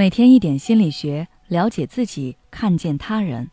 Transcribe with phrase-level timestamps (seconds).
[0.00, 3.46] 每天一点心理学，了解自己，看见他人。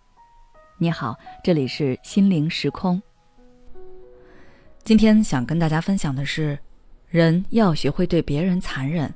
[0.78, 1.14] 你好，
[1.44, 3.02] 这里是心灵时空。
[4.82, 6.58] 今天想跟大家分享的是，
[7.10, 9.14] 人要学会对别人残忍。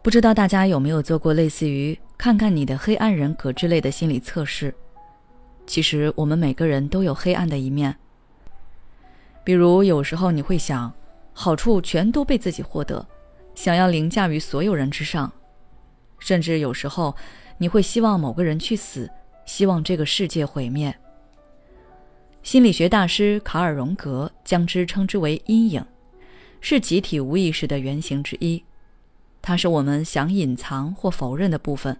[0.00, 4.74] 不知道大家有没有做过类似于“看看你的黑暗人格”之类的心理测试？
[5.66, 7.94] 其实我们每个人都有黑暗的一面。
[9.44, 10.90] 比如有时候你会想，
[11.34, 13.06] 好处全都被自己获得。
[13.56, 15.32] 想要凌驾于所有人之上，
[16.20, 17.16] 甚至有时候
[17.58, 19.10] 你会希望某个人去死，
[19.44, 20.94] 希望这个世界毁灭。
[22.42, 25.84] 心理学大师卡尔·荣格将之称之为阴影，
[26.60, 28.62] 是集体无意识的原型之一。
[29.42, 31.96] 它是我们想隐藏或否认的部分，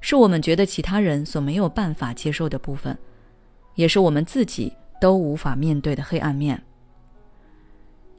[0.00, 2.96] 是我们觉得其他人所没有办法接受的部分，
[3.74, 6.62] 也是我们自己都无法面对的黑暗面。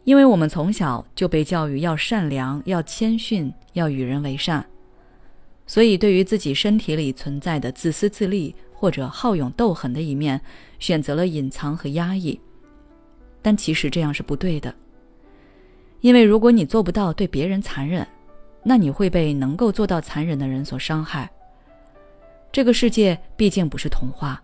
[0.10, 4.66] 因为我们从小就被教育要善良、要谦逊、要与人为善，
[5.68, 10.42] 所以对于自己身体里存在的自私自利或者好勇斗狠的一面，
[10.80, 12.42] 选择了隐藏和压抑。
[13.44, 14.74] 但其实这样是不对的，
[16.02, 18.08] 因为如果你做不到对别人残忍，
[18.64, 21.30] 那你会被能够做到残忍的人所伤害。
[22.52, 24.42] 这个世界毕竟不是童话，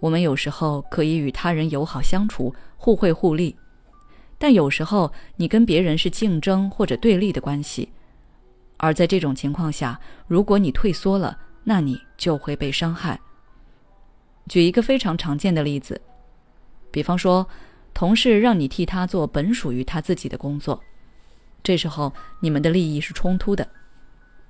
[0.00, 3.54] 我们有时候可以与他人友好相处，互惠互利。
[4.40, 7.90] 但有时候，你跟别人是竞争或者对立的关系，
[8.78, 13.20] 而在这种情况下，如果你退缩了，那你就会被伤害。
[14.48, 16.00] 举一个非常常见的例子，
[16.90, 17.46] 比方说，
[17.92, 20.82] 同事让你替他做本属于他自己的工作，
[21.62, 22.10] 这时候
[22.40, 23.68] 你们的利益是冲突的，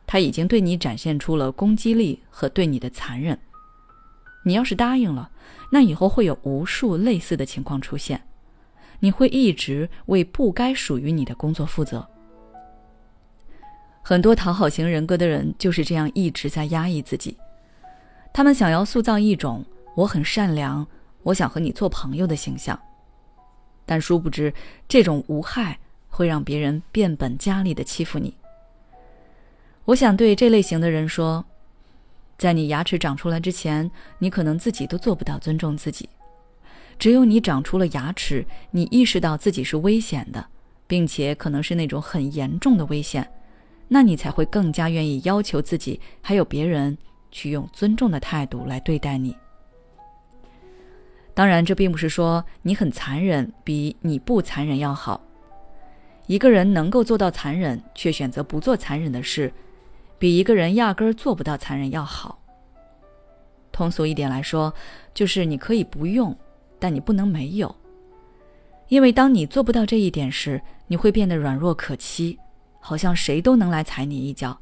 [0.07, 3.37] 他已经对你展现出了攻击力和对你的残忍。
[4.45, 5.33] 你要是答应了，
[5.73, 8.23] 那以后会有无数类似的情况出现。
[9.01, 12.07] 你会一直为不该属于你的工作负责。
[14.03, 17.37] 很多讨好型人格的人就是这样一直在压抑自己，
[18.33, 19.65] 他们想要塑造一种
[19.95, 20.87] 我很善良，
[21.23, 22.79] 我想和你做朋友的形象，
[23.85, 24.53] 但殊不知
[24.89, 28.35] 这种无害会让别人变本加厉的欺负你。
[29.85, 31.45] 我想对这类型的人说，
[32.39, 36.09] 在你牙齿长出来之前，你可能自己都做不到尊重自己。
[37.01, 40.47] 只有你长出了牙齿，你意识到自己是危险的，
[40.87, 43.27] 并且可能是那种很严重的危险，
[43.89, 46.97] 那你才会更加愿意要求自己还有别人
[47.31, 49.35] 去用尊重的态度来对待你。
[51.33, 55.19] 当然，这并不是说你很残忍比你不残忍要好。
[56.27, 59.51] 一个人能够做到残忍却选择不做残忍的事，
[60.19, 62.39] 比一个人压根儿做不到残忍要好。
[63.73, 64.75] 通俗一点来说，
[65.15, 66.37] 就是你可以不用。
[66.81, 67.77] 但你不能没有，
[68.89, 72.39] 因为当你做不到这一点时，你会变得软弱可欺，
[72.81, 74.59] 好像谁都能来踩你一脚，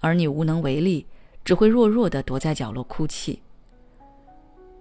[0.00, 1.06] 而你无能为力，
[1.44, 3.40] 只会弱弱的躲在角落哭泣。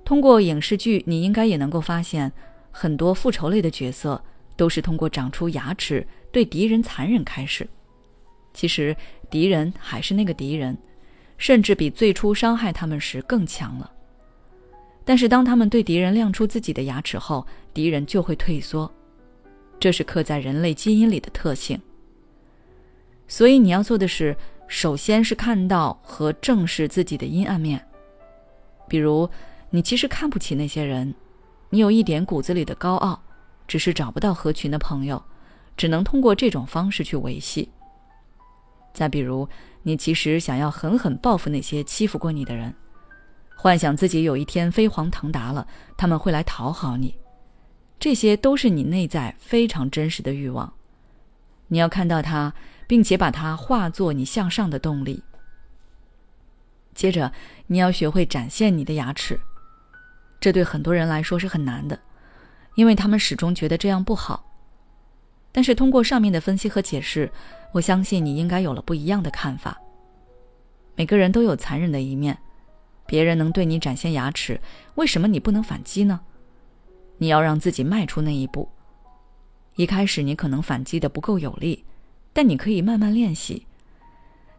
[0.05, 2.31] 通过影视剧，你应该也能够发现，
[2.71, 4.23] 很多复仇类的角色
[4.55, 7.67] 都是通过长出牙齿对敌人残忍开始，
[8.53, 8.95] 其实
[9.29, 10.75] 敌人还是那个敌人，
[11.37, 13.91] 甚至比最初伤害他们时更强了。
[15.09, 17.43] 但是，当他们对敌人亮出自己的牙齿后，
[17.73, 18.93] 敌人就会退缩，
[19.79, 21.81] 这是刻在人类基因里的特性。
[23.27, 24.37] 所以，你要做的是，
[24.67, 27.83] 首先是看到和正视自己的阴暗面。
[28.87, 29.27] 比如，
[29.71, 31.15] 你其实看不起那些人，
[31.71, 33.19] 你有一点骨子里的高傲，
[33.67, 35.19] 只是找不到合群的朋友，
[35.75, 37.67] 只能通过这种方式去维系。
[38.93, 39.49] 再比如，
[39.81, 42.71] 你其实想要狠狠报复那些欺负过你的人。
[43.61, 47.13] 幻想自己有一天飞黄腾达了，他们会来讨好你，
[47.99, 50.71] 这些都是你内在非常真实的欲望。
[51.67, 52.53] 你要看到它，
[52.87, 55.21] 并且把它化作你向上的动力。
[56.93, 57.29] 接着，
[57.67, 59.37] 你要学会展现你的牙齿，
[60.39, 61.99] 这对很多人来说是很难的，
[62.75, 64.41] 因为他们始终觉得这样不好。
[65.51, 67.29] 但是通过上面的分析和解释，
[67.73, 69.77] 我相信你应该有了不一样的看法。
[70.95, 72.37] 每个人都有残忍的一面。
[73.09, 74.61] 别人能对你展现牙齿，
[74.93, 76.19] 为什么你不能反击呢？
[77.17, 78.69] 你要让自己迈出那一步。
[79.77, 81.83] 一开始你可能反击的不够有力，
[82.33, 83.65] 但你可以慢慢练习。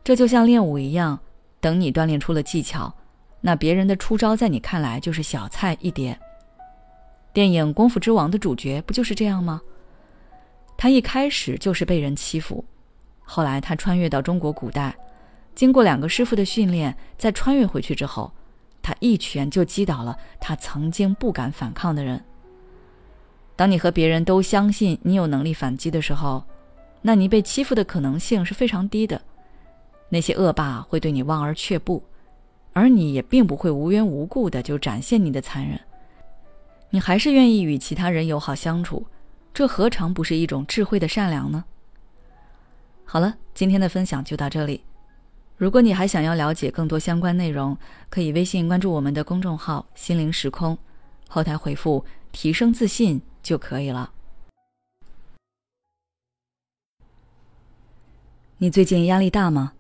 [0.03, 1.21] 这就像练武一样，
[1.61, 2.93] 等你锻炼出了技巧，
[3.41, 6.19] 那别人的出招在你看来就是小菜一碟。
[7.33, 9.61] 电影《功夫之王》的主角不就是这样吗？
[10.77, 12.65] 他一开始就是被人欺负，
[13.23, 14.97] 后来他穿越到中国古代，
[15.55, 18.33] 经过两个师傅的训练，再穿越回去之后。
[18.83, 22.23] 他一拳就击倒了他曾经不敢反抗的人。
[23.57, 26.45] 当你和别人都相信你有能力反击的时候，
[27.03, 29.21] 那你被欺负的可能性是非常低的，
[30.09, 32.03] 那些恶霸会对你望而却步，
[32.73, 35.79] 而你也并不会无缘无故的就展现你的残忍。
[36.89, 39.07] 你还是愿意与其他人友好相处，
[39.53, 41.65] 这何尝不是一种智慧的善良呢？
[43.05, 44.83] 好了，今天的分享就到这里。
[45.61, 47.77] 如果你还想要了解更多相关内容，
[48.09, 50.79] 可以微信关注我们的公众号“心灵时空”，
[51.29, 52.03] 后台回复
[52.33, 54.11] “提升自信”就可以了。
[58.57, 59.75] 你最近压力大吗？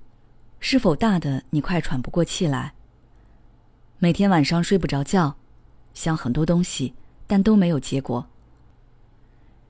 [0.58, 2.74] 是否大的你快喘不过气来？
[3.98, 5.34] 每天晚上睡不着觉，
[5.94, 6.92] 想很多东西。
[7.26, 8.26] 但都没有结果。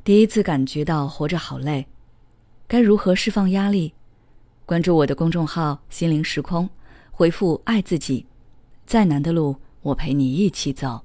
[0.03, 1.87] 第一次感觉到活着好累，
[2.67, 3.93] 该如何释放压力？
[4.71, 6.71] 关注我的公众号“心灵时空”，
[7.11, 8.25] 回复“爱自己”，
[8.87, 11.01] 再难的路我陪你一起走。